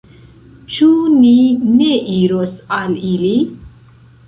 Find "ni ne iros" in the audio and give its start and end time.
1.17-2.57